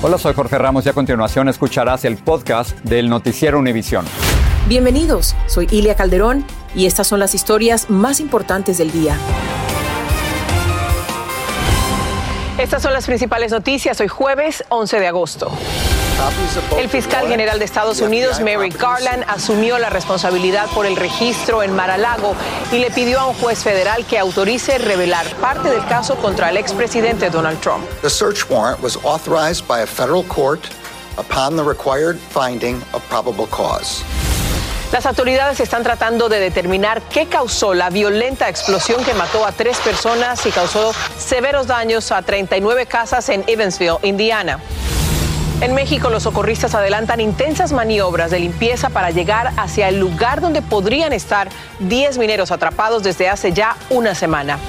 [0.00, 4.04] Hola, soy Jorge Ramos y a continuación escucharás el podcast del Noticiero Univisión.
[4.68, 9.16] Bienvenidos, soy Ilia Calderón y estas son las historias más importantes del día.
[12.58, 15.50] Estas son las principales noticias hoy jueves 11 de agosto.
[16.76, 21.74] El fiscal general de Estados Unidos, Merrick Garland, asumió la responsabilidad por el registro en
[21.76, 22.34] Mar-a-Lago
[22.72, 26.56] y le pidió a un juez federal que autorice revelar parte del caso contra el
[26.56, 27.84] expresidente Donald Trump.
[28.02, 30.60] The search warrant was authorized by a federal court
[31.18, 34.02] upon the required finding of probable cause.
[34.90, 39.76] Las autoridades están tratando de determinar qué causó la violenta explosión que mató a tres
[39.78, 44.58] personas y causó severos daños a 39 casas en Evansville, Indiana.
[45.60, 50.62] En México, los socorristas adelantan intensas maniobras de limpieza para llegar hacia el lugar donde
[50.62, 51.48] podrían estar
[51.80, 54.60] 10 mineros atrapados desde hace ya una semana.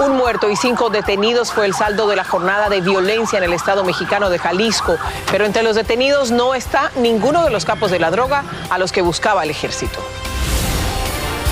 [0.00, 3.52] Un muerto y cinco detenidos fue el saldo de la jornada de violencia en el
[3.52, 4.96] estado mexicano de Jalisco,
[5.30, 8.92] pero entre los detenidos no está ninguno de los capos de la droga a los
[8.92, 10.00] que buscaba el ejército.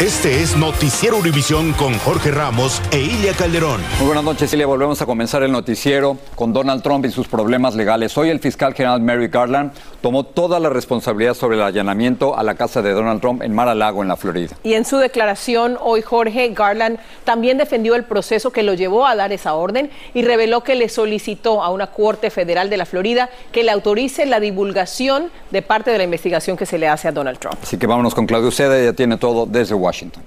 [0.01, 3.83] Este es Noticiero Univisión con Jorge Ramos e Ilia Calderón.
[3.99, 4.67] Muy buenas noches, Ilia.
[4.67, 8.17] Volvemos a comenzar el noticiero con Donald Trump y sus problemas legales.
[8.17, 12.55] Hoy el fiscal general Mary Garland tomó toda la responsabilidad sobre el allanamiento a la
[12.55, 14.57] casa de Donald Trump en Mar-a-Lago, en la Florida.
[14.63, 19.15] Y en su declaración hoy, Jorge Garland también defendió el proceso que lo llevó a
[19.17, 23.29] dar esa orden y reveló que le solicitó a una corte federal de la Florida
[23.53, 27.13] que le autorice la divulgación de parte de la investigación que se le hace a
[27.13, 27.59] Donald Trump.
[27.63, 29.90] Así que vámonos con Claudio Seda, ya tiene todo desde Washington.
[29.91, 30.23] Washington.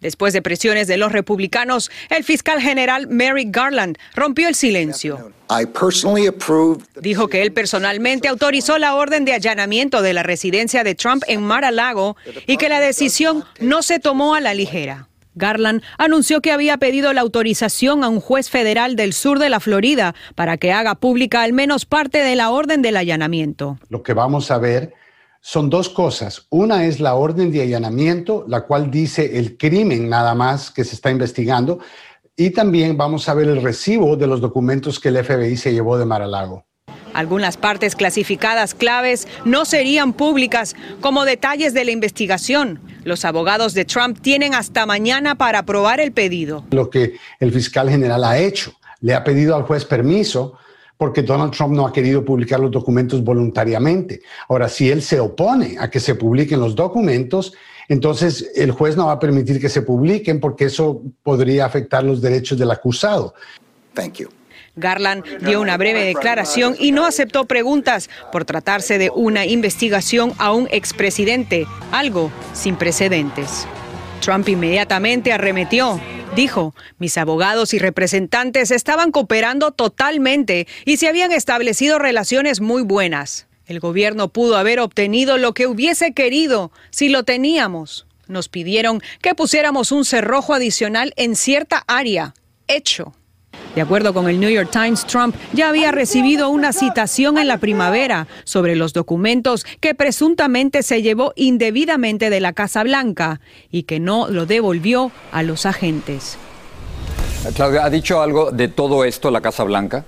[0.00, 5.32] Después de presiones de los republicanos, el fiscal general Merrick Garland rompió el silencio.
[7.00, 11.42] Dijo que él personalmente autorizó la orden de allanamiento de la residencia de Trump en
[11.42, 15.08] Mar-a-Lago y que la decisión no se tomó a la ligera.
[15.34, 19.60] Garland anunció que había pedido la autorización a un juez federal del sur de la
[19.60, 23.78] Florida para que haga pública al menos parte de la orden del allanamiento.
[23.88, 24.92] Lo que vamos a ver
[25.48, 26.46] son dos cosas.
[26.50, 30.94] Una es la orden de allanamiento, la cual dice el crimen nada más que se
[30.94, 31.78] está investigando.
[32.36, 35.96] Y también vamos a ver el recibo de los documentos que el FBI se llevó
[35.96, 36.66] de Mar-a-Lago.
[37.14, 42.82] Algunas partes clasificadas claves no serían públicas, como detalles de la investigación.
[43.04, 46.66] Los abogados de Trump tienen hasta mañana para aprobar el pedido.
[46.72, 50.58] Lo que el fiscal general ha hecho, le ha pedido al juez permiso
[50.98, 54.20] porque Donald Trump no ha querido publicar los documentos voluntariamente.
[54.48, 57.54] Ahora, si él se opone a que se publiquen los documentos,
[57.88, 62.20] entonces el juez no va a permitir que se publiquen porque eso podría afectar los
[62.20, 63.32] derechos del acusado.
[63.94, 64.28] Thank you.
[64.76, 70.52] Garland dio una breve declaración y no aceptó preguntas por tratarse de una investigación a
[70.52, 73.66] un expresidente, algo sin precedentes.
[74.20, 76.00] Trump inmediatamente arremetió.
[76.34, 83.46] Dijo, mis abogados y representantes estaban cooperando totalmente y se habían establecido relaciones muy buenas.
[83.66, 88.06] El gobierno pudo haber obtenido lo que hubiese querido si lo teníamos.
[88.26, 92.34] Nos pidieron que pusiéramos un cerrojo adicional en cierta área.
[92.66, 93.14] Hecho.
[93.74, 97.58] De acuerdo con el New York Times, Trump ya había recibido una citación en la
[97.58, 103.40] primavera sobre los documentos que presuntamente se llevó indebidamente de la Casa Blanca
[103.70, 106.38] y que no lo devolvió a los agentes.
[107.54, 110.04] Claudia, ¿ha dicho algo de todo esto la Casa Blanca?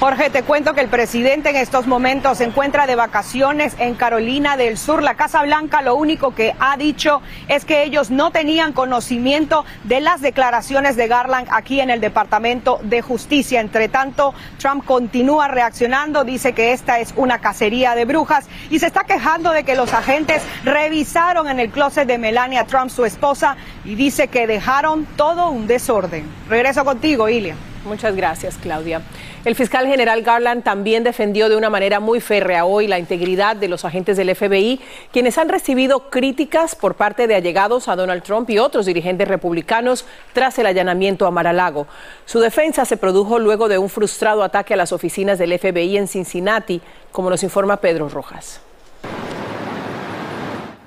[0.00, 4.56] Jorge, te cuento que el presidente en estos momentos se encuentra de vacaciones en Carolina
[4.56, 5.02] del Sur.
[5.02, 10.00] La Casa Blanca lo único que ha dicho es que ellos no tenían conocimiento de
[10.00, 13.60] las declaraciones de Garland aquí en el Departamento de Justicia.
[13.60, 18.86] Entre tanto, Trump continúa reaccionando, dice que esta es una cacería de brujas y se
[18.86, 23.56] está quejando de que los agentes revisaron en el closet de Melania Trump, su esposa,
[23.84, 26.24] y dice que dejaron todo un desorden.
[26.48, 27.56] Regreso contigo, Ilia.
[27.84, 29.02] Muchas gracias, Claudia.
[29.44, 33.68] El fiscal general Garland también defendió de una manera muy férrea hoy la integridad de
[33.68, 34.80] los agentes del FBI,
[35.12, 40.04] quienes han recibido críticas por parte de allegados a Donald Trump y otros dirigentes republicanos
[40.32, 41.86] tras el allanamiento a Mar-a-Lago.
[42.26, 46.08] Su defensa se produjo luego de un frustrado ataque a las oficinas del FBI en
[46.08, 46.80] Cincinnati,
[47.12, 48.60] como nos informa Pedro Rojas.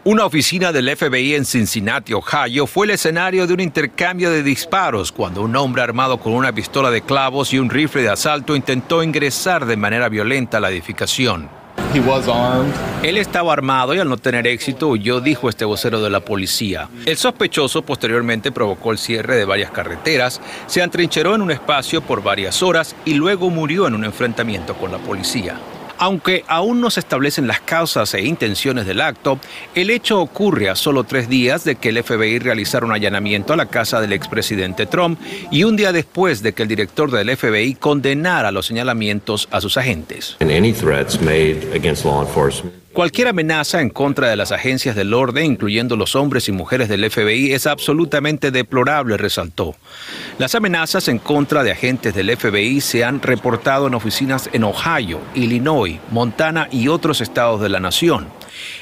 [0.03, 5.11] Una oficina del FBI en Cincinnati, Ohio, fue el escenario de un intercambio de disparos
[5.11, 9.03] cuando un hombre armado con una pistola de clavos y un rifle de asalto intentó
[9.03, 11.49] ingresar de manera violenta a la edificación.
[13.03, 16.89] Él estaba armado y al no tener éxito huyó, dijo este vocero de la policía.
[17.05, 22.23] El sospechoso posteriormente provocó el cierre de varias carreteras, se atrincheró en un espacio por
[22.23, 25.59] varias horas y luego murió en un enfrentamiento con la policía.
[26.01, 29.39] Aunque aún no se establecen las causas e intenciones del acto,
[29.75, 33.55] el hecho ocurre a solo tres días de que el FBI realizara un allanamiento a
[33.55, 35.19] la casa del expresidente Trump
[35.51, 39.77] y un día después de que el director del FBI condenara los señalamientos a sus
[39.77, 40.37] agentes.
[42.93, 47.09] Cualquier amenaza en contra de las agencias del orden, incluyendo los hombres y mujeres del
[47.09, 49.77] FBI, es absolutamente deplorable, resaltó.
[50.37, 55.21] Las amenazas en contra de agentes del FBI se han reportado en oficinas en Ohio,
[55.35, 58.27] Illinois, Montana y otros estados de la nación.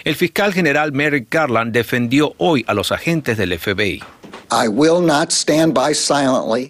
[0.03, 4.01] El fiscal general Merrick Garland defendió hoy a los agentes del FBI.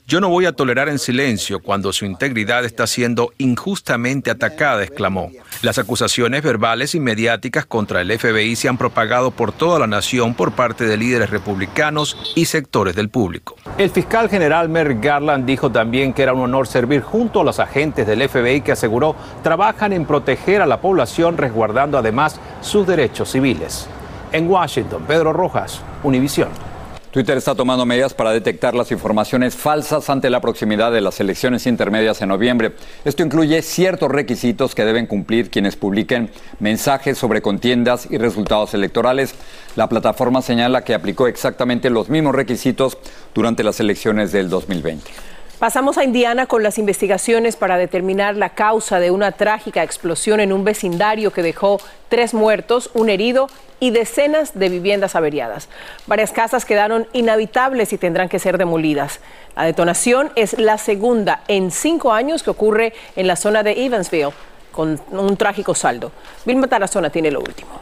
[0.06, 5.32] Yo no voy a tolerar en silencio cuando su integridad está siendo injustamente atacada, exclamó.
[5.62, 10.34] Las acusaciones verbales y mediáticas contra el FBI se han propagado por toda la nación
[10.34, 13.56] por parte de líderes republicanos y sectores del público.
[13.78, 17.60] El fiscal general Merrick Garland dijo también que era un honor servir junto a los
[17.60, 23.32] agentes del FBI que aseguró trabajan en proteger a la población resguardando además sus derechos
[23.32, 23.88] civiles.
[24.34, 26.69] En Washington, Pedro Rojas, Univisión.
[27.12, 31.66] Twitter está tomando medidas para detectar las informaciones falsas ante la proximidad de las elecciones
[31.66, 32.74] intermedias en noviembre.
[33.04, 36.30] Esto incluye ciertos requisitos que deben cumplir quienes publiquen
[36.60, 39.34] mensajes sobre contiendas y resultados electorales.
[39.76, 43.00] La plataforma señala que aplicó exactamente los mismos requisitos
[43.34, 45.39] durante las elecciones del 2020.
[45.60, 50.54] Pasamos a Indiana con las investigaciones para determinar la causa de una trágica explosión en
[50.54, 53.50] un vecindario que dejó tres muertos, un herido
[53.82, 55.68] y decenas de viviendas averiadas.
[56.08, 59.20] Varias casas quedaron inhabitables y tendrán que ser demolidas.
[59.58, 64.32] La detonación es la segunda en cinco años que ocurre en la zona de Evansville,
[64.72, 66.14] con un trágico saldo.
[66.46, 67.82] Vilma Tarazona tiene lo último.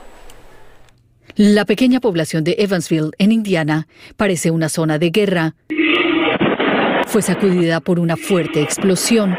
[1.36, 5.54] La pequeña población de Evansville, en Indiana, parece una zona de guerra
[7.08, 9.36] fue sacudida por una fuerte explosión.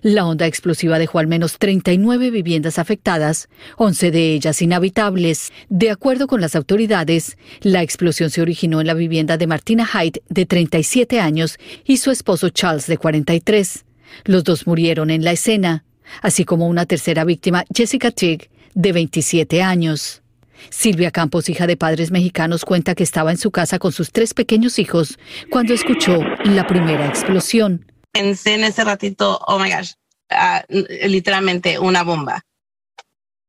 [0.00, 5.50] La onda explosiva dejó al menos 39 viviendas afectadas, 11 de ellas inhabitables.
[5.68, 10.22] De acuerdo con las autoridades, la explosión se originó en la vivienda de Martina Hyde,
[10.28, 13.84] de 37 años, y su esposo Charles, de 43.
[14.24, 15.84] Los dos murieron en la escena,
[16.20, 20.23] así como una tercera víctima, Jessica Tigg, de 27 años.
[20.70, 24.34] Silvia Campos, hija de padres mexicanos, cuenta que estaba en su casa con sus tres
[24.34, 25.18] pequeños hijos
[25.50, 27.86] cuando escuchó la primera explosión.
[28.12, 29.92] Pensé en ese ratito, oh my gosh,
[30.30, 32.42] ah, literalmente una bomba.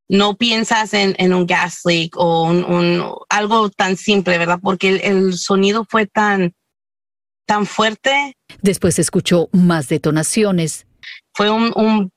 [0.07, 4.59] No piensas en, un gas leak o un, algo tan simple, ¿verdad?
[4.61, 6.53] Porque el, sonido fue tan,
[7.47, 8.37] tan fuerte.
[8.61, 10.85] Después escuchó más detonaciones.
[11.33, 12.11] Fue un, un,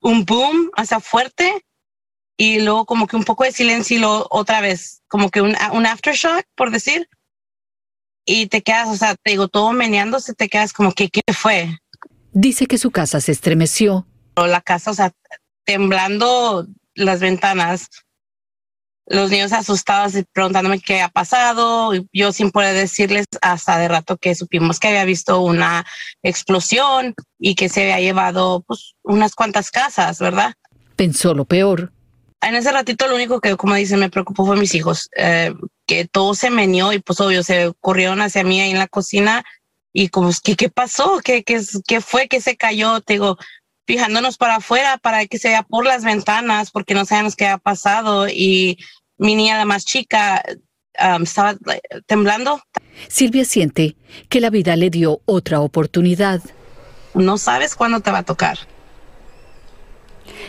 [0.00, 1.62] un boom, o sea, fuerte
[2.36, 5.54] y luego como que un poco de silencio y luego otra vez, como que un,
[5.72, 7.08] un aftershock, por decir,
[8.26, 11.78] y te quedas, o sea, te digo, todo meneándose, te quedas como que, ¿qué fue?
[12.32, 14.06] Dice que su casa se estremeció.
[14.36, 15.12] La casa, o sea,
[15.64, 17.88] temblando las ventanas,
[19.06, 24.16] los niños asustados y preguntándome qué ha pasado, yo sin poder decirles hasta de rato
[24.16, 25.84] que supimos que había visto una
[26.22, 30.54] explosión y que se había llevado pues unas cuantas casas, ¿verdad?
[30.96, 31.92] Pensó lo peor
[32.48, 35.54] en ese ratito lo único que, como dicen, me preocupó fue mis hijos, eh,
[35.86, 39.44] que todo se meneó y pues obvio se corrieron hacia mí ahí en la cocina
[39.92, 41.20] y como, ¿qué, qué pasó?
[41.22, 42.28] ¿Qué, qué, qué fue?
[42.28, 43.00] ¿Qué se cayó?
[43.00, 43.38] Te digo,
[43.86, 47.58] fijándonos para afuera para que se vea por las ventanas porque no sabemos qué ha
[47.58, 48.78] pasado y
[49.16, 50.42] mi niña la más chica
[50.98, 51.56] um, estaba
[52.06, 52.60] temblando.
[53.08, 53.96] Silvia siente
[54.28, 56.42] que la vida le dio otra oportunidad.
[57.14, 58.58] No sabes cuándo te va a tocar.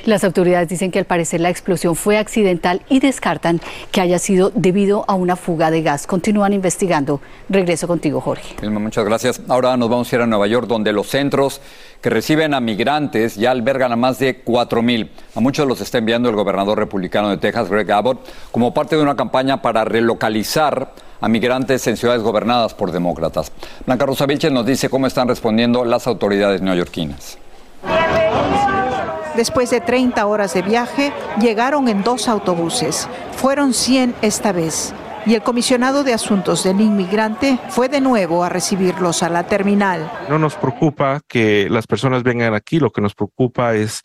[0.06, 3.60] Las autoridades dicen que al parecer la explosión fue accidental y descartan
[3.92, 6.06] que haya sido debido a una fuga de gas.
[6.06, 7.22] Continúan investigando.
[7.50, 8.56] Regreso contigo, Jorge.
[8.70, 9.42] muchas gracias.
[9.48, 11.60] Ahora nos vamos a ir a Nueva York, donde los centros
[12.02, 15.10] que reciben a migrantes ya albergan a más de 4 mil.
[15.34, 18.20] A muchos los está enviando el gobernador republicano de Texas, Greg Abbott,
[18.52, 23.52] como parte de una campaña para relocalizar a migrantes en ciudades gobernadas por demócratas.
[23.88, 27.40] Blanca Rosa Vilches nos dice cómo están respondiendo las autoridades neoyorquinas.
[29.36, 31.12] Después de 30 horas de viaje,
[31.42, 33.10] llegaron en dos autobuses.
[33.34, 34.94] Fueron 100 esta vez.
[35.26, 40.10] Y el comisionado de Asuntos del Inmigrante fue de nuevo a recibirlos a la terminal.
[40.30, 44.04] No nos preocupa que las personas vengan aquí, lo que nos preocupa es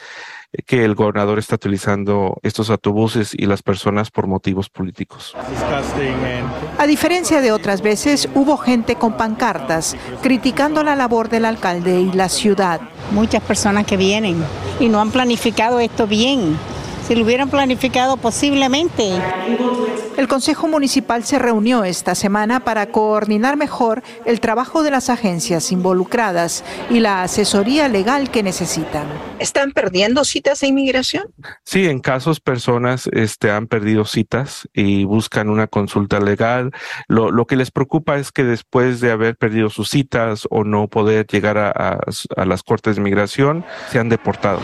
[0.67, 5.37] que el gobernador está utilizando estos autobuses y las personas por motivos políticos.
[6.79, 12.13] A diferencia de otras veces, hubo gente con pancartas criticando la labor del alcalde y
[12.13, 12.81] la ciudad.
[13.13, 14.43] Muchas personas que vienen
[14.81, 16.57] y no han planificado esto bien
[17.11, 19.11] Si lo hubieran planificado posiblemente.
[20.17, 25.73] El Consejo Municipal se reunió esta semana para coordinar mejor el trabajo de las agencias
[25.73, 29.09] involucradas y la asesoría legal que necesitan.
[29.41, 31.25] ¿Están perdiendo citas de inmigración?
[31.65, 36.71] Sí, en casos personas este, han perdido citas y buscan una consulta legal.
[37.09, 40.87] Lo, lo, que les preocupa es que después de haber perdido sus citas o no
[40.87, 41.99] poder llegar a, a,
[42.37, 44.63] a las cortes de inmigración, sean deportados.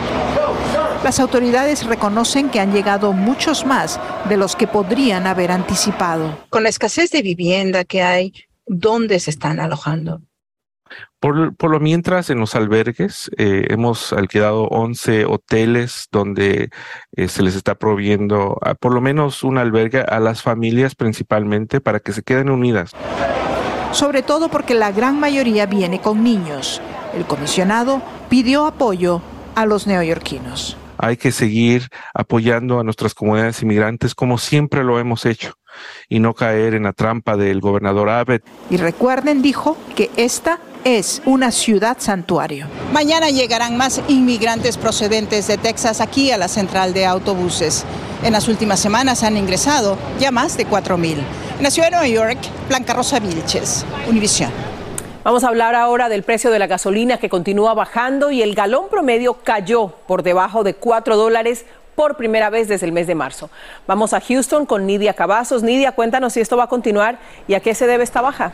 [1.07, 6.37] Las autoridades reconocen que han llegado muchos más de los que podrían haber anticipado.
[6.51, 8.33] Con la escasez de vivienda que hay,
[8.67, 10.21] ¿dónde se están alojando?
[11.21, 16.71] Por, por lo mientras, en los albergues eh, hemos alquilado 11 hoteles donde
[17.15, 21.81] eh, se les está proviendo a, por lo menos un albergue a las familias principalmente
[21.81, 22.91] para que se queden unidas.
[23.93, 26.83] Sobre todo porque la gran mayoría viene con niños.
[27.15, 29.23] El comisionado pidió apoyo
[29.55, 35.27] a los neoyorquinos hay que seguir apoyando a nuestras comunidades inmigrantes como siempre lo hemos
[35.27, 35.55] hecho
[36.09, 38.43] y no caer en la trampa del gobernador Abbott.
[38.71, 42.67] Y recuerden, dijo, que esta es una ciudad santuario.
[42.93, 47.85] Mañana llegarán más inmigrantes procedentes de Texas aquí a la central de autobuses.
[48.23, 51.19] En las últimas semanas han ingresado ya más de 4 mil.
[51.57, 52.39] En la ciudad de Nueva York,
[52.69, 54.76] Blanca Rosa Vilches, Univisión.
[55.27, 58.85] Vamos a hablar ahora del precio de la gasolina que continúa bajando y el galón
[58.89, 61.67] promedio cayó por debajo de 4 dólares
[61.97, 63.51] por primera vez desde el mes de marzo.
[63.89, 65.65] Vamos a Houston con Nidia Cavazos.
[65.65, 67.19] Nidia, cuéntanos si esto va a continuar
[67.49, 68.53] y a qué se debe esta baja.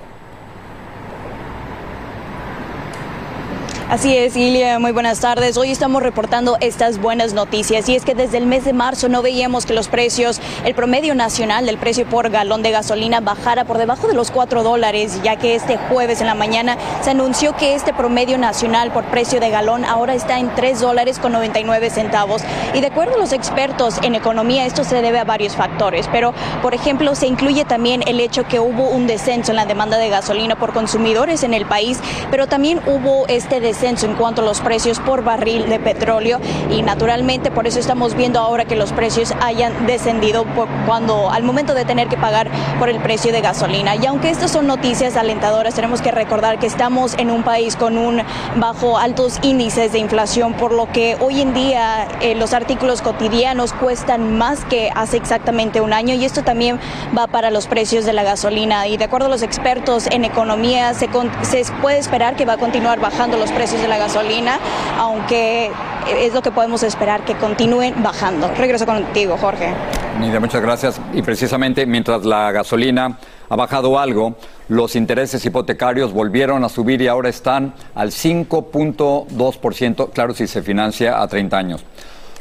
[3.93, 5.59] Así es, Ilia, muy buenas tardes.
[5.59, 9.21] Hoy estamos reportando estas buenas noticias y es que desde el mes de marzo no
[9.21, 13.77] veíamos que los precios, el promedio nacional del precio por galón de gasolina bajara por
[13.77, 17.75] debajo de los 4 dólares, ya que este jueves en la mañana se anunció que
[17.75, 22.41] este promedio nacional por precio de galón ahora está en 3 dólares con 99 centavos.
[22.73, 26.33] Y de acuerdo a los expertos en economía, esto se debe a varios factores, pero
[26.63, 30.09] por ejemplo se incluye también el hecho que hubo un descenso en la demanda de
[30.09, 34.61] gasolina por consumidores en el país, pero también hubo este descenso en cuanto a los
[34.61, 36.39] precios por barril de petróleo
[36.71, 40.47] y naturalmente por eso estamos viendo ahora que los precios hayan descendido
[40.87, 42.49] cuando al momento de tener que pagar
[42.79, 43.97] por el precio de gasolina.
[43.97, 47.99] Y aunque estas son noticias alentadoras, tenemos que recordar que estamos en un país con
[47.99, 48.23] un
[48.55, 53.73] bajo altos índices de inflación, por lo que hoy en día eh, los artículos cotidianos
[53.73, 56.79] cuestan más que hace exactamente un año y esto también
[57.19, 58.87] va para los precios de la gasolina.
[58.87, 61.09] Y de acuerdo a los expertos en economía, se,
[61.43, 64.59] se puede esperar que va a continuar bajando los precios de la gasolina,
[64.99, 65.71] aunque
[66.09, 68.51] es lo que podemos esperar, que continúen bajando.
[68.57, 69.73] Regreso contigo, Jorge.
[70.19, 71.01] Nidia, muchas gracias.
[71.15, 74.35] Y precisamente mientras la gasolina ha bajado algo,
[74.67, 81.23] los intereses hipotecarios volvieron a subir y ahora están al 5.2%, claro, si se financia
[81.23, 81.85] a 30 años.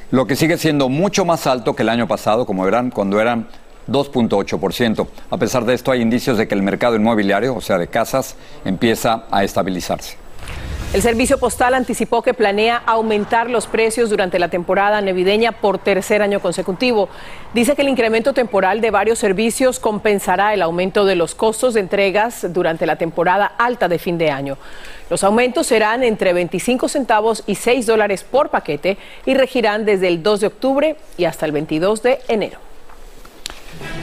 [0.10, 3.48] Lo que sigue siendo mucho más alto que el año pasado, como verán, cuando eran
[3.90, 5.08] 2.8%.
[5.30, 8.36] A pesar de esto, hay indicios de que el mercado inmobiliario, o sea, de casas,
[8.66, 10.18] empieza a estabilizarse.
[10.94, 16.22] El Servicio Postal anticipó que planea aumentar los precios durante la temporada navideña por tercer
[16.22, 17.08] año consecutivo.
[17.54, 21.80] Dice que el incremento temporal de varios servicios compensará el aumento de los costos de
[21.80, 24.58] entregas durante la temporada alta de fin de año.
[25.10, 30.22] Los aumentos serán entre 25 centavos y 6 dólares por paquete y regirán desde el
[30.22, 32.71] 2 de octubre y hasta el 22 de enero.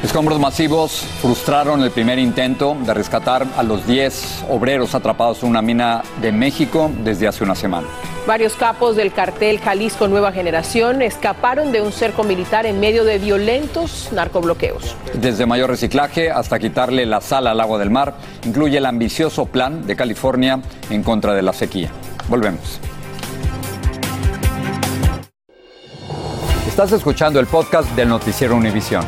[0.02, 5.60] Escombros masivos frustraron el primer intento de rescatar a los 10 obreros atrapados en una
[5.60, 7.88] mina de México desde hace una semana.
[8.26, 13.18] Varios capos del cartel Jalisco Nueva Generación escaparon de un cerco militar en medio de
[13.18, 14.94] violentos narcobloqueos.
[15.14, 19.86] Desde mayor reciclaje hasta quitarle la sal al agua del mar, incluye el ambicioso plan
[19.86, 20.60] de California
[20.90, 21.90] en contra de la sequía.
[22.28, 22.78] Volvemos.
[26.68, 29.04] Estás escuchando el podcast del noticiero Univisión.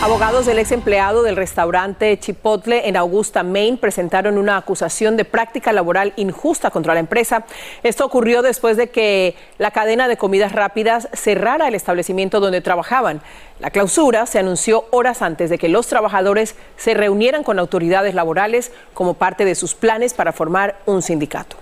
[0.00, 5.72] Abogados del ex empleado del restaurante Chipotle en Augusta, Maine, presentaron una acusación de práctica
[5.72, 7.44] laboral injusta contra la empresa.
[7.82, 13.22] Esto ocurrió después de que la cadena de comidas rápidas cerrara el establecimiento donde trabajaban.
[13.58, 18.70] La clausura se anunció horas antes de que los trabajadores se reunieran con autoridades laborales
[18.94, 21.56] como parte de sus planes para formar un sindicato.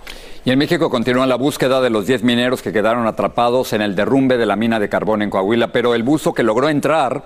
[0.45, 3.95] Y en México continúa la búsqueda de los 10 mineros que quedaron atrapados en el
[3.95, 7.23] derrumbe de la mina de carbón en Coahuila, pero el buzo que logró entrar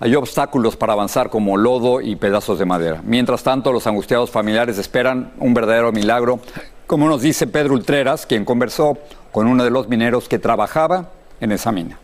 [0.00, 3.02] hay obstáculos para avanzar como lodo y pedazos de madera.
[3.04, 6.40] Mientras tanto, los angustiados familiares esperan un verdadero milagro,
[6.86, 8.96] como nos dice Pedro Ultreras, quien conversó
[9.32, 11.98] con uno de los mineros que trabajaba en esa mina.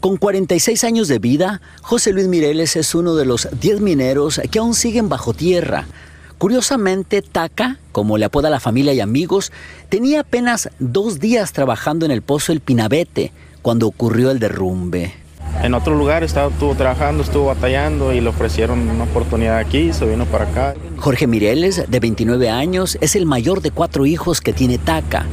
[0.00, 4.58] Con 46 años de vida, José Luis Mireles es uno de los 10 mineros que
[4.58, 5.86] aún siguen bajo tierra.
[6.38, 9.52] Curiosamente, Taca, como le apoda la familia y amigos,
[9.88, 13.32] tenía apenas dos días trabajando en el pozo El Pinabete,
[13.62, 15.25] cuando ocurrió el derrumbe.
[15.62, 20.04] En otro lugar estaba, estuvo trabajando, estuvo batallando y le ofrecieron una oportunidad aquí, se
[20.06, 20.74] vino para acá.
[20.98, 25.24] Jorge Mireles, de 29 años, es el mayor de cuatro hijos que tiene Taca.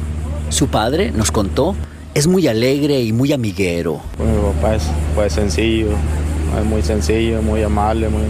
[0.48, 1.76] Su padre, nos contó,
[2.14, 4.00] es muy alegre y muy amiguero.
[4.18, 5.88] Mi papá es pues, sencillo,
[6.58, 8.08] es muy sencillo, muy amable.
[8.08, 8.22] Muy...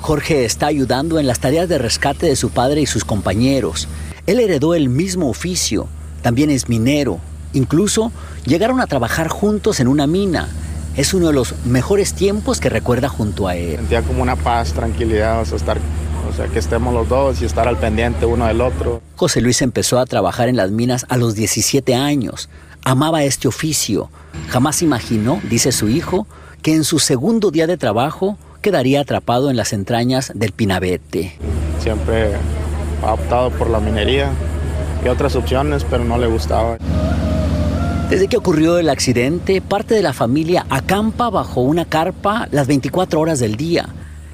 [0.00, 3.88] Jorge está ayudando en las tareas de rescate de su padre y sus compañeros.
[4.26, 5.88] Él heredó el mismo oficio,
[6.22, 7.20] también es minero.
[7.52, 8.12] Incluso
[8.46, 10.48] llegaron a trabajar juntos en una mina.
[10.96, 13.76] Es uno de los mejores tiempos que recuerda junto a él.
[13.76, 15.78] Sentía como una paz, tranquilidad, o sea, estar,
[16.30, 19.02] o sea, que estemos los dos y estar al pendiente uno del otro.
[19.16, 22.48] José Luis empezó a trabajar en las minas a los 17 años.
[22.84, 24.08] Amaba este oficio.
[24.48, 26.28] Jamás imaginó, dice su hijo,
[26.62, 31.36] que en su segundo día de trabajo quedaría atrapado en las entrañas del Pinabete.
[31.80, 32.30] Siempre
[33.02, 34.30] ha optado por la minería
[35.04, 36.78] y otras opciones, pero no le gustaba.
[38.14, 43.18] Desde que ocurrió el accidente, parte de la familia acampa bajo una carpa las 24
[43.18, 43.88] horas del día.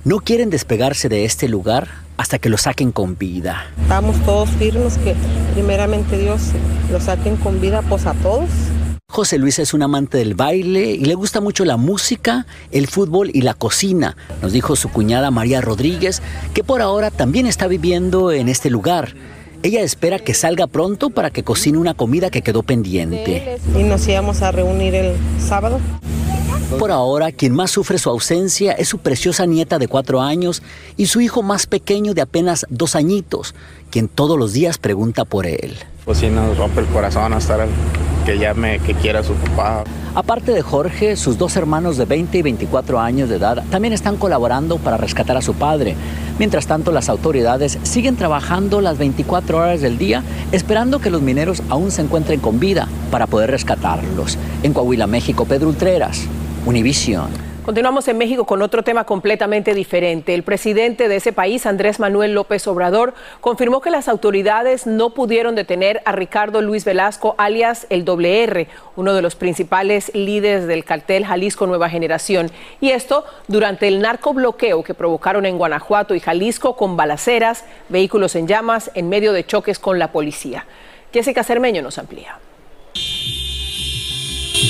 [0.05, 3.73] No quieren despegarse de este lugar hasta que lo saquen con vida.
[3.81, 5.15] Estamos todos firmes que
[5.55, 6.51] primeramente Dios
[6.93, 8.51] lo saquen con vida pues a todos.
[9.09, 13.31] José Luis es un amante del baile y le gusta mucho la música, el fútbol
[13.33, 16.21] y la cocina, nos dijo su cuñada María Rodríguez,
[16.53, 19.15] que por ahora también está viviendo en este lugar.
[19.63, 23.59] Ella espera que salga pronto para que cocine una comida que quedó pendiente.
[23.77, 25.81] Y nos íbamos a reunir el sábado.
[26.79, 30.63] Por ahora, quien más sufre su ausencia es su preciosa nieta de cuatro años
[30.97, 33.55] y su hijo más pequeño de apenas dos añitos,
[33.91, 35.77] quien todos los días pregunta por él.
[36.07, 37.61] Pues sí nos rompe el corazón estar
[38.25, 39.85] que llame, que quiera su papá.
[40.15, 44.17] Aparte de Jorge, sus dos hermanos de 20 y 24 años de edad también están
[44.17, 45.95] colaborando para rescatar a su padre.
[46.39, 51.63] Mientras tanto, las autoridades siguen trabajando las 24 horas del día, esperando que los mineros
[51.69, 54.37] aún se encuentren con vida para poder rescatarlos.
[54.63, 56.27] En Coahuila, México, Pedro Ultreras,
[56.67, 57.50] Univision.
[57.65, 60.35] Continuamos en México con otro tema completamente diferente.
[60.35, 63.13] El presidente de ese país, Andrés Manuel López Obrador,
[63.43, 69.13] confirmó que las autoridades no pudieron detener a Ricardo Luis Velasco, alias el WR, uno
[69.13, 72.51] de los principales líderes del cartel Jalisco Nueva Generación.
[72.81, 78.49] Y esto durante el narcobloqueo que provocaron en Guanajuato y Jalisco con balaceras, vehículos en
[78.49, 80.65] llamas, en medio de choques con la policía.
[81.13, 82.39] Jessica Cermeño nos amplía.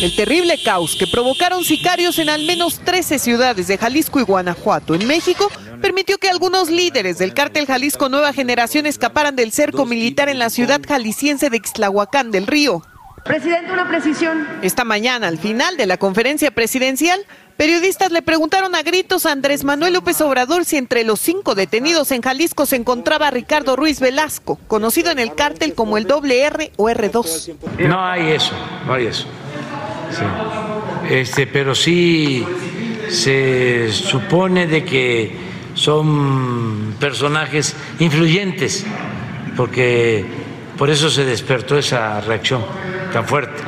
[0.01, 4.95] El terrible caos que provocaron sicarios en al menos 13 ciudades de Jalisco y Guanajuato
[4.95, 5.51] en México
[5.83, 10.49] permitió que algunos líderes del cártel Jalisco Nueva Generación escaparan del cerco militar en la
[10.49, 12.83] ciudad jalisciense de Ixtlahuacán del Río.
[13.27, 14.49] Presidente, una precisión.
[14.63, 17.21] Esta mañana, al final de la conferencia presidencial,
[17.59, 22.11] periodistas le preguntaron a gritos a Andrés Manuel López Obrador si entre los cinco detenidos
[22.13, 26.89] en Jalisco se encontraba Ricardo Ruiz Velasco, conocido en el cártel como el WR o
[26.89, 27.55] R2.
[27.87, 28.55] No hay eso,
[28.87, 29.27] no hay eso.
[31.09, 32.45] Este, pero sí
[33.09, 35.37] se supone de que
[35.75, 38.85] son personajes influyentes,
[39.57, 40.25] porque
[40.79, 42.65] por eso se despertó esa reacción
[43.13, 43.63] tan fuerte.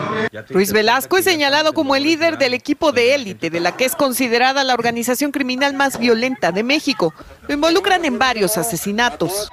[0.49, 3.97] Ruiz Velasco es señalado como el líder del equipo de élite de la que es
[3.97, 7.13] considerada la organización criminal más violenta de México.
[7.49, 9.51] Lo involucran en varios asesinatos.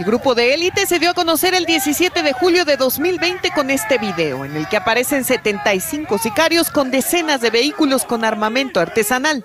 [0.00, 3.68] El grupo de élite se dio a conocer el 17 de julio de 2020 con
[3.68, 9.44] este video, en el que aparecen 75 sicarios con decenas de vehículos con armamento artesanal.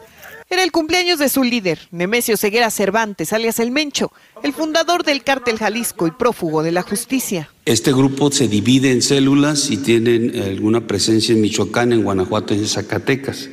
[0.55, 5.21] Era el cumpleaños de su líder, Nemesio Ceguera Cervantes, alias El Mencho, el fundador del
[5.21, 7.49] cártel Jalisco y prófugo de la justicia.
[7.65, 12.59] Este grupo se divide en células y tienen alguna presencia en Michoacán, en Guanajuato y
[12.59, 13.49] en Zacatecas.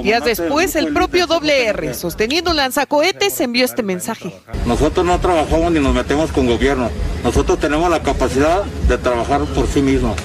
[0.00, 4.32] Días después, el propio WR, sosteniendo un lanzacohetes, envió este mensaje.
[4.66, 6.88] Nosotros no trabajamos ni nos metemos con gobierno.
[7.24, 10.16] Nosotros tenemos la capacidad de trabajar por sí mismos.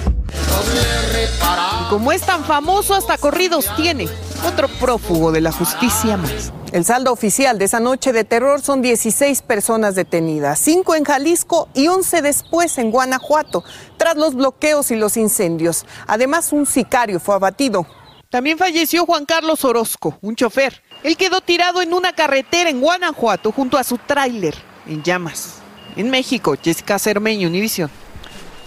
[1.82, 4.08] Y como es tan famoso, hasta corridos tiene.
[4.46, 6.54] Otro prófugo de la justicia más.
[6.72, 11.68] El saldo oficial de esa noche de terror son 16 personas detenidas, 5 en Jalisco
[11.74, 13.64] y 11 después en Guanajuato,
[13.98, 15.86] tras los bloqueos y los incendios.
[16.08, 17.86] Además, un sicario fue abatido.
[18.30, 20.84] También falleció Juan Carlos Orozco, un chofer.
[21.04, 24.56] Él quedó tirado en una carretera en Guanajuato junto a su tráiler
[24.88, 25.56] en llamas.
[25.96, 27.90] En México, Jessica Cermeño, Univisión.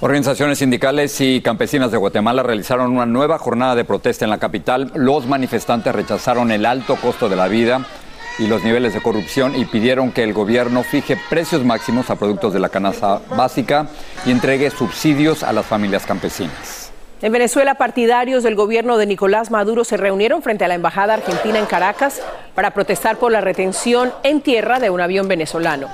[0.05, 4.91] Organizaciones sindicales y campesinas de Guatemala realizaron una nueva jornada de protesta en la capital.
[4.97, 7.87] Los manifestantes rechazaron el alto costo de la vida
[8.37, 12.53] y los niveles de corrupción y pidieron que el gobierno fije precios máximos a productos
[12.53, 13.87] de la canasta básica
[14.27, 16.91] y entregue subsidios a las familias campesinas.
[17.21, 21.61] En Venezuela, partidarios del gobierno de Nicolás Maduro se reunieron frente a la Embajada Argentina
[21.61, 22.21] en Caracas
[22.57, 25.87] para protestar por la retención en tierra de un avión venezolano.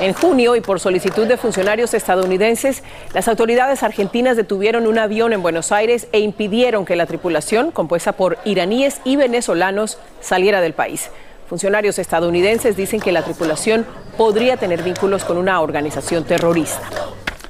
[0.00, 2.82] En junio y por solicitud de funcionarios estadounidenses,
[3.14, 8.12] las autoridades argentinas detuvieron un avión en Buenos Aires e impidieron que la tripulación, compuesta
[8.12, 11.10] por iraníes y venezolanos, saliera del país.
[11.48, 13.86] Funcionarios estadounidenses dicen que la tripulación
[14.18, 16.90] podría tener vínculos con una organización terrorista.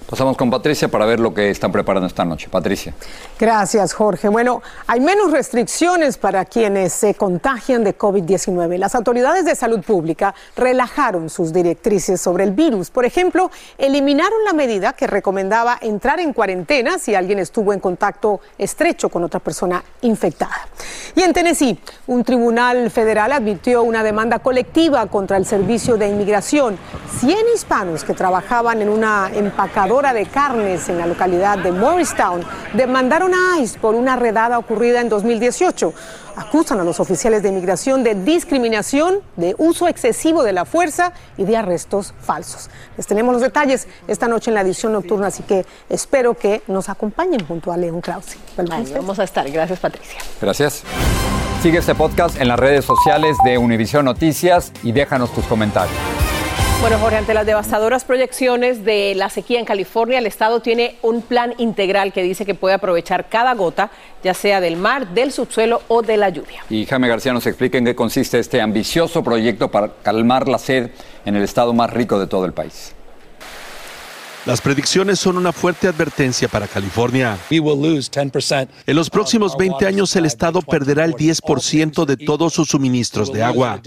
[0.09, 2.49] Pasamos con Patricia para ver lo que están preparando esta noche.
[2.49, 2.95] Patricia.
[3.41, 4.29] Gracias, Jorge.
[4.29, 8.79] Bueno, hay menos restricciones para quienes se contagian de COVID-19.
[8.79, 12.91] Las autoridades de salud pública relajaron sus directrices sobre el virus.
[12.91, 18.41] Por ejemplo, eliminaron la medida que recomendaba entrar en cuarentena si alguien estuvo en contacto
[18.59, 20.69] estrecho con otra persona infectada.
[21.17, 26.79] Y en Tennessee, un tribunal federal advirtió una demanda colectiva contra el Servicio de Inmigración.
[27.19, 32.43] 100 hispanos que trabajaban en una empacadora de carnes en la localidad de Morristown
[32.75, 35.95] demandaron a ICE por una redada ocurrida en 2018.
[36.37, 41.45] Acusan a los oficiales de inmigración de discriminación, de uso excesivo de la fuerza y
[41.45, 42.69] de arrestos falsos.
[42.99, 46.91] Les tenemos los detalles esta noche en la edición nocturna, así que espero que nos
[46.91, 48.37] acompañen junto a León Krause.
[48.95, 49.51] vamos a estar.
[49.51, 50.19] Gracias, Patricia.
[50.43, 50.83] Gracias.
[51.63, 55.97] Sigue este podcast en las redes sociales de Univision Noticias y déjanos tus comentarios.
[56.81, 61.23] Bueno, Jorge, ante las devastadoras proyecciones de la sequía en California, el Estado tiene un
[61.23, 63.91] plan integral que dice que puede aprovechar cada gota,
[64.23, 66.63] ya sea del mar, del subsuelo o de la lluvia.
[66.69, 70.91] Y Jaime García nos explica en qué consiste este ambicioso proyecto para calmar la sed
[71.25, 72.96] en el estado más rico de todo el país.
[74.47, 77.37] Las predicciones son una fuerte advertencia para California.
[77.51, 83.43] En los próximos 20 años el Estado perderá el 10% de todos sus suministros de
[83.43, 83.81] agua,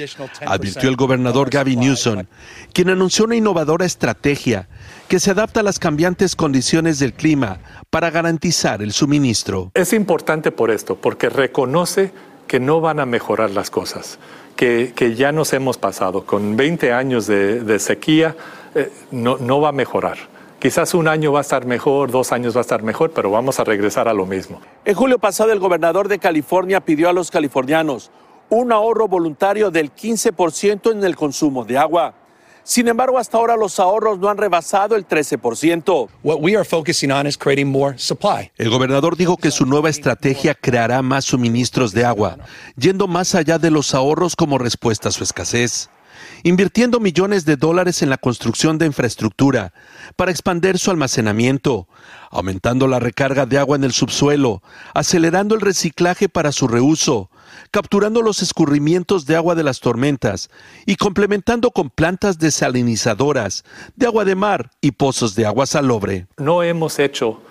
[0.45, 2.25] advirtió el gobernador Gavin Newsom,
[2.73, 4.67] quien anunció una innovadora estrategia
[5.07, 9.71] que se adapta a las cambiantes condiciones del clima para garantizar el suministro.
[9.75, 12.11] Es importante por esto, porque reconoce
[12.47, 14.19] que no van a mejorar las cosas,
[14.57, 16.25] que, ya nos hemos pasado.
[16.25, 18.35] Con 20 años de, sequía
[18.75, 20.17] eh, no, no va a mejorar.
[20.59, 23.61] Quizás un año va a estar mejor, dos años va a estar mejor, pero vamos
[23.61, 24.59] a regresar a lo mismo.
[24.83, 28.11] En julio pasado, el gobernador de California pidió a los californianos
[28.49, 32.13] un ahorro voluntario del 15% en el consumo de agua.
[32.63, 36.09] Sin embargo, hasta ahora los ahorros no han rebasado el 13%.
[38.57, 42.37] El gobernador dijo que su nueva estrategia creará más suministros de agua,
[42.75, 45.89] yendo más allá de los ahorros como respuesta a su escasez
[46.43, 49.73] invirtiendo millones de dólares en la construcción de infraestructura
[50.15, 51.87] para expandir su almacenamiento,
[52.31, 54.61] aumentando la recarga de agua en el subsuelo,
[54.93, 57.29] acelerando el reciclaje para su reuso,
[57.71, 60.49] capturando los escurrimientos de agua de las tormentas
[60.85, 63.63] y complementando con plantas desalinizadoras
[63.95, 66.27] de agua de mar y pozos de agua salobre.
[66.37, 67.41] No hemos hecho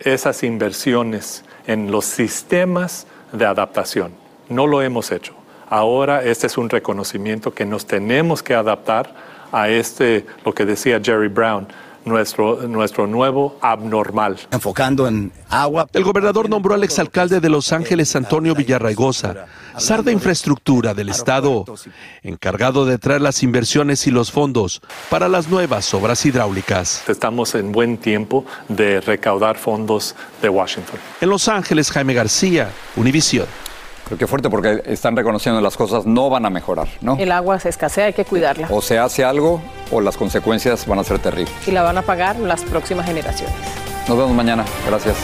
[0.00, 4.12] esas inversiones en los sistemas de adaptación.
[4.48, 5.37] No lo hemos hecho.
[5.70, 9.14] Ahora este es un reconocimiento que nos tenemos que adaptar
[9.52, 11.66] a este, lo que decía Jerry Brown,
[12.04, 14.38] nuestro, nuestro nuevo abnormal.
[14.50, 15.86] Enfocando en agua.
[15.92, 21.64] El gobernador nombró al exalcalde de Los Ángeles, Antonio Villarraigosa, SAR de Infraestructura del Estado,
[22.22, 27.04] encargado de traer las inversiones y los fondos para las nuevas obras hidráulicas.
[27.08, 30.98] Estamos en buen tiempo de recaudar fondos de Washington.
[31.20, 33.46] En Los Ángeles, Jaime García, Univisión.
[34.08, 37.16] Pero qué fuerte porque están reconociendo las cosas no van a mejorar, ¿no?
[37.18, 38.68] El agua se escasea, hay que cuidarla.
[38.70, 41.52] O se hace algo o las consecuencias van a ser terribles.
[41.66, 43.54] Y la van a pagar las próximas generaciones.
[44.08, 44.64] Nos vemos mañana.
[44.86, 45.16] Gracias.